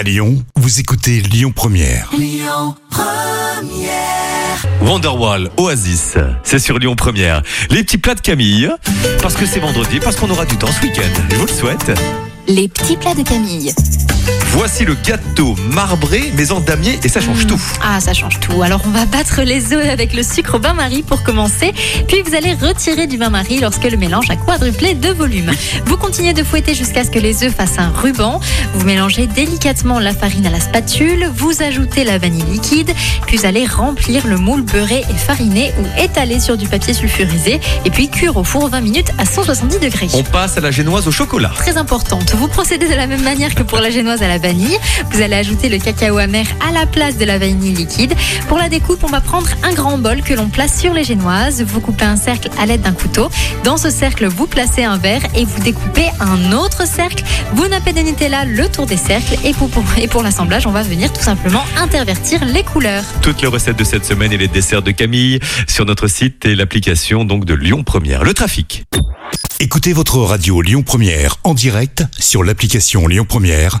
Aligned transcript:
À 0.00 0.02
Lyon, 0.02 0.42
vous 0.56 0.80
écoutez 0.80 1.20
Lyon 1.20 1.52
Première. 1.54 2.10
Wonderwall, 4.80 5.50
Oasis, 5.58 6.16
c'est 6.42 6.58
sur 6.58 6.78
Lyon 6.78 6.96
Première. 6.96 7.42
Les 7.68 7.84
petits 7.84 7.98
plats 7.98 8.14
de 8.14 8.22
Camille, 8.22 8.70
parce 9.20 9.34
que 9.34 9.44
c'est 9.44 9.60
vendredi, 9.60 10.00
parce 10.00 10.16
qu'on 10.16 10.30
aura 10.30 10.46
du 10.46 10.56
temps 10.56 10.72
ce 10.72 10.86
week-end. 10.86 11.02
Je 11.28 11.36
vous 11.36 11.44
le 11.44 11.52
souhaite. 11.52 11.92
Les 12.48 12.66
petits 12.66 12.96
plats 12.96 13.14
de 13.14 13.22
Camille. 13.22 13.74
Voici 14.52 14.84
le 14.84 14.94
gâteau 14.94 15.54
marbré 15.72 16.32
maison 16.36 16.58
damier 16.58 16.98
et 17.04 17.08
ça 17.08 17.20
change 17.20 17.46
tout. 17.46 17.60
Ah, 17.84 18.00
ça 18.00 18.12
change 18.12 18.40
tout. 18.40 18.62
Alors, 18.62 18.82
on 18.84 18.90
va 18.90 19.06
battre 19.06 19.42
les 19.42 19.72
œufs 19.72 19.88
avec 19.88 20.12
le 20.12 20.24
sucre 20.24 20.56
au 20.56 20.58
bain-marie 20.58 21.04
pour 21.04 21.22
commencer. 21.22 21.72
Puis, 22.08 22.22
vous 22.22 22.34
allez 22.34 22.54
retirer 22.54 23.06
du 23.06 23.16
bain-marie 23.16 23.60
lorsque 23.60 23.84
le 23.84 23.96
mélange 23.96 24.28
a 24.28 24.34
quadruplé 24.34 24.94
de 24.94 25.10
volume. 25.10 25.52
Vous 25.86 25.96
continuez 25.96 26.32
de 26.32 26.42
fouetter 26.42 26.74
jusqu'à 26.74 27.04
ce 27.04 27.10
que 27.10 27.20
les 27.20 27.44
œufs 27.44 27.54
fassent 27.54 27.78
un 27.78 27.90
ruban. 27.90 28.40
Vous 28.74 28.84
mélangez 28.84 29.28
délicatement 29.28 30.00
la 30.00 30.12
farine 30.12 30.44
à 30.46 30.50
la 30.50 30.58
spatule. 30.58 31.30
Vous 31.32 31.62
ajoutez 31.62 32.02
la 32.02 32.18
vanille 32.18 32.42
liquide. 32.42 32.92
Puis, 33.28 33.36
vous 33.36 33.46
allez 33.46 33.66
remplir 33.66 34.26
le 34.26 34.36
moule 34.36 34.62
beurré 34.62 35.04
et 35.08 35.14
fariné 35.14 35.72
ou 35.78 36.02
étaler 36.02 36.40
sur 36.40 36.56
du 36.56 36.66
papier 36.66 36.92
sulfurisé. 36.92 37.60
Et 37.84 37.90
puis, 37.90 38.08
cuire 38.08 38.36
au 38.36 38.42
four 38.42 38.68
20 38.68 38.80
minutes 38.80 39.12
à 39.16 39.24
170 39.24 39.78
degrés. 39.78 40.08
On 40.12 40.24
passe 40.24 40.58
à 40.58 40.60
la 40.60 40.72
génoise 40.72 41.06
au 41.06 41.12
chocolat. 41.12 41.52
Très 41.54 41.76
importante. 41.76 42.34
Vous 42.34 42.48
procédez 42.48 42.88
de 42.88 42.94
la 42.94 43.06
même 43.06 43.22
manière 43.22 43.54
que 43.54 43.62
pour 43.62 43.78
la 43.78 43.90
génoise 43.90 44.22
à 44.24 44.28
la 44.28 44.39
vanille. 44.40 44.78
Vous 45.12 45.20
allez 45.22 45.36
ajouter 45.36 45.68
le 45.68 45.78
cacao 45.78 46.18
amer 46.18 46.46
à 46.66 46.72
la 46.72 46.86
place 46.86 47.16
de 47.16 47.24
la 47.24 47.38
vanille 47.38 47.74
liquide. 47.74 48.14
Pour 48.48 48.58
la 48.58 48.68
découpe, 48.68 49.04
on 49.04 49.08
va 49.08 49.20
prendre 49.20 49.48
un 49.62 49.72
grand 49.72 49.98
bol 49.98 50.22
que 50.22 50.34
l'on 50.34 50.48
place 50.48 50.78
sur 50.80 50.92
les 50.92 51.04
génoises. 51.04 51.62
Vous 51.62 51.80
coupez 51.80 52.04
un 52.04 52.16
cercle 52.16 52.48
à 52.58 52.66
l'aide 52.66 52.82
d'un 52.82 52.92
couteau. 52.92 53.28
Dans 53.64 53.76
ce 53.76 53.90
cercle, 53.90 54.26
vous 54.26 54.46
placez 54.46 54.84
un 54.84 54.96
verre 54.98 55.22
et 55.34 55.44
vous 55.44 55.62
découpez 55.62 56.08
un 56.20 56.52
autre 56.52 56.86
cercle. 56.86 57.22
Vous 57.54 57.66
nappez 57.68 57.92
de 57.92 58.00
Nutella 58.00 58.44
le 58.44 58.68
tour 58.68 58.86
des 58.86 58.96
cercles. 58.96 59.36
Et 59.44 59.52
pour, 59.52 59.68
pour- 59.70 59.84
et 59.98 60.08
pour 60.08 60.22
l'assemblage, 60.22 60.66
on 60.66 60.72
va 60.72 60.82
venir 60.82 61.12
tout 61.12 61.22
simplement 61.22 61.64
intervertir 61.76 62.44
les 62.44 62.62
couleurs. 62.62 63.04
Toutes 63.22 63.42
les 63.42 63.48
recettes 63.48 63.76
de 63.78 63.84
cette 63.84 64.04
semaine 64.04 64.32
et 64.32 64.38
les 64.38 64.48
desserts 64.48 64.82
de 64.82 64.90
Camille 64.90 65.38
sur 65.68 65.84
notre 65.84 66.06
site 66.08 66.44
et 66.46 66.54
l'application 66.54 67.24
donc 67.24 67.44
de 67.44 67.54
Lyon 67.54 67.82
Première. 67.84 68.24
Le 68.24 68.34
trafic. 68.34 68.84
Écoutez 69.60 69.92
votre 69.92 70.18
radio 70.18 70.62
Lyon 70.62 70.82
Première 70.82 71.36
en 71.44 71.52
direct 71.54 72.04
sur 72.18 72.42
l'application 72.42 73.06
Lyon 73.06 73.26
Première, 73.28 73.80